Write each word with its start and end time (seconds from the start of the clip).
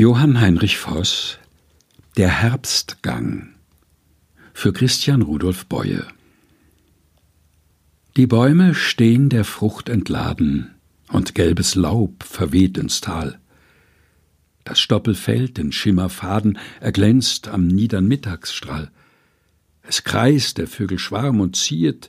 Johann 0.00 0.40
Heinrich 0.40 0.78
Voss 0.78 1.36
Der 2.16 2.30
Herbstgang 2.30 3.50
für 4.54 4.72
Christian 4.72 5.20
Rudolf 5.20 5.66
Beue 5.66 6.06
Die 8.16 8.26
Bäume 8.26 8.74
stehen 8.74 9.28
der 9.28 9.44
Frucht 9.44 9.90
entladen, 9.90 10.70
und 11.08 11.34
gelbes 11.34 11.74
Laub 11.74 12.22
verweht 12.22 12.78
ins 12.78 13.02
Tal. 13.02 13.40
Das 14.64 14.80
Stoppelfeld 14.80 15.58
in 15.58 15.70
Schimmerfaden 15.70 16.58
erglänzt 16.80 17.48
am 17.48 17.66
niedern 17.66 18.08
Mittagsstrahl. 18.08 18.90
Es 19.82 20.02
kreist 20.02 20.56
der 20.56 20.66
Vögel 20.66 20.98
Schwarm 20.98 21.42
und 21.42 21.56
ziert, 21.56 22.08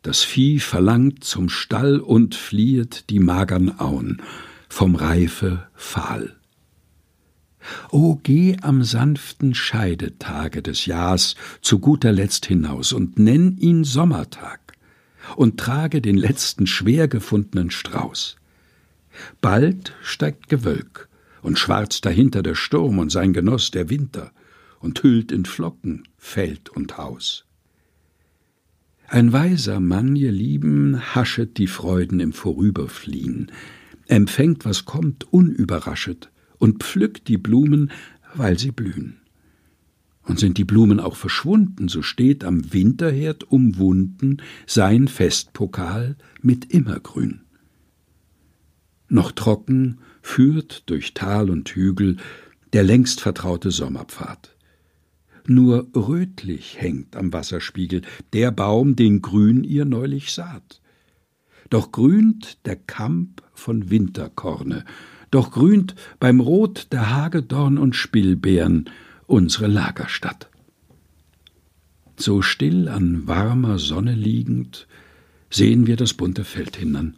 das 0.00 0.24
Vieh 0.24 0.58
verlangt 0.58 1.22
zum 1.22 1.50
Stall 1.50 2.00
und 2.00 2.34
flieht 2.34 3.10
die 3.10 3.20
magern 3.20 3.78
Auen 3.78 4.22
vom 4.70 4.94
Reife 4.94 5.68
fahl. 5.74 6.39
O 7.90 8.18
geh 8.22 8.56
am 8.62 8.82
sanften 8.82 9.54
Scheidetage 9.54 10.62
des 10.62 10.86
Jahrs 10.86 11.36
zu 11.60 11.78
guter 11.78 12.12
Letzt 12.12 12.46
hinaus 12.46 12.92
und 12.92 13.18
nenn 13.18 13.56
ihn 13.58 13.84
Sommertag 13.84 14.60
und 15.36 15.58
trage 15.58 16.00
den 16.00 16.16
letzten 16.16 16.66
schwer 16.66 17.08
gefundenen 17.08 17.70
Strauß. 17.70 18.36
Bald 19.40 19.94
steigt 20.02 20.48
Gewölk 20.48 21.08
und 21.42 21.58
schwarz 21.58 22.00
dahinter 22.00 22.42
der 22.42 22.54
Sturm 22.54 22.98
und 22.98 23.10
sein 23.10 23.32
Genoss 23.32 23.70
der 23.70 23.90
Winter 23.90 24.32
und 24.80 25.02
hüllt 25.02 25.32
in 25.32 25.44
Flocken 25.44 26.04
Feld 26.16 26.70
und 26.70 26.96
Haus. 26.98 27.44
Ein 29.08 29.32
weiser 29.32 29.80
Mann, 29.80 30.14
ihr 30.14 30.30
Lieben, 30.30 31.14
haschet 31.14 31.58
die 31.58 31.66
Freuden 31.66 32.20
im 32.20 32.32
Vorüberfliehen, 32.32 33.50
empfängt, 34.06 34.64
was 34.64 34.84
kommt, 34.84 35.32
unüberraschet, 35.32 36.30
und 36.60 36.84
pflückt 36.84 37.26
die 37.26 37.38
Blumen, 37.38 37.90
weil 38.34 38.56
sie 38.56 38.70
blühen. 38.70 39.16
Und 40.22 40.38
sind 40.38 40.58
die 40.58 40.64
Blumen 40.64 41.00
auch 41.00 41.16
verschwunden, 41.16 41.88
so 41.88 42.02
steht 42.02 42.44
am 42.44 42.72
Winterherd 42.72 43.50
umwunden 43.50 44.36
sein 44.66 45.08
Festpokal 45.08 46.14
mit 46.40 46.72
Immergrün. 46.72 47.40
Noch 49.08 49.32
trocken 49.32 49.98
führt 50.22 50.88
durch 50.88 51.14
Tal 51.14 51.50
und 51.50 51.68
Hügel 51.70 52.18
der 52.72 52.84
längst 52.84 53.20
vertraute 53.20 53.72
Sommerpfad. 53.72 54.54
Nur 55.46 55.88
rötlich 55.96 56.80
hängt 56.80 57.16
am 57.16 57.32
Wasserspiegel 57.32 58.02
der 58.32 58.52
Baum, 58.52 58.94
den 58.94 59.20
Grün 59.22 59.64
ihr 59.64 59.84
neulich 59.84 60.32
saht. 60.32 60.80
Doch 61.70 61.90
grünt 61.90 62.64
der 62.66 62.76
Kamp 62.76 63.42
von 63.54 63.90
Winterkorne 63.90 64.84
doch 65.30 65.50
grünt 65.50 65.94
beim 66.18 66.40
Rot 66.40 66.88
der 66.92 67.10
Hagedorn 67.14 67.78
und 67.78 67.94
Spillbeeren 67.94 68.90
unsere 69.26 69.68
Lagerstadt. 69.68 70.48
So 72.16 72.42
still 72.42 72.88
an 72.88 73.26
warmer 73.26 73.78
Sonne 73.78 74.14
liegend, 74.14 74.86
sehen 75.48 75.86
wir 75.86 75.96
das 75.96 76.14
bunte 76.14 76.44
Feld 76.44 76.76
hinan, 76.76 77.14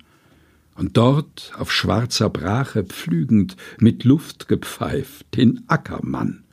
und 0.74 0.96
dort 0.96 1.52
auf 1.56 1.72
schwarzer 1.72 2.30
Brache 2.30 2.84
pflügend, 2.84 3.56
mit 3.78 4.05
Luft 4.05 4.48
gepfeift, 4.48 5.27
den 5.36 5.62
Ackermann. 5.66 6.44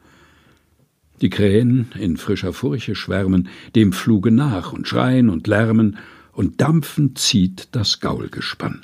Die 1.22 1.30
Krähen 1.30 1.92
in 2.00 2.18
frischer 2.18 2.54
Furche 2.54 2.96
schwärmen, 2.96 3.50
dem 3.76 3.94
Fluge 3.94 4.32
nach 4.32 4.74
und 4.74 4.88
schreien 4.88 5.30
und 5.30 5.48
lärmen, 5.48 5.98
und 6.32 6.62
dampfend 6.62 7.18
zieht 7.18 7.70
das 7.74 8.00
Gaulgespann. 8.00 8.82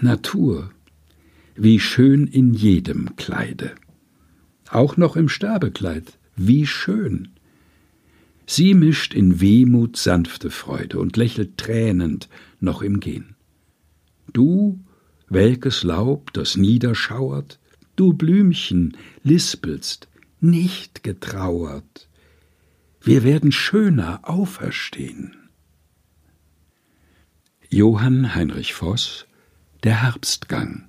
Natur 0.00 0.70
wie 1.54 1.80
schön 1.80 2.26
in 2.26 2.54
jedem 2.54 3.16
Kleide. 3.16 3.72
Auch 4.70 4.96
noch 4.96 5.16
im 5.16 5.28
Sterbekleid, 5.28 6.18
wie 6.36 6.66
schön. 6.66 7.28
Sie 8.46 8.74
mischt 8.74 9.14
in 9.14 9.40
Wehmut 9.40 9.96
sanfte 9.96 10.50
Freude 10.50 10.98
und 10.98 11.16
lächelt 11.16 11.58
tränend 11.58 12.28
noch 12.60 12.82
im 12.82 13.00
Gehen. 13.00 13.36
Du, 14.32 14.80
welkes 15.28 15.82
Laub, 15.82 16.32
das 16.32 16.56
niederschauert, 16.56 17.58
du 17.96 18.14
Blümchen, 18.14 18.96
lispelst, 19.22 20.08
nicht 20.40 21.02
getrauert. 21.02 22.08
Wir 23.00 23.24
werden 23.24 23.52
schöner 23.52 24.20
auferstehen. 24.22 25.36
Johann 27.68 28.34
Heinrich 28.34 28.74
Voss 28.74 29.26
Der 29.82 30.02
Herbstgang 30.02 30.88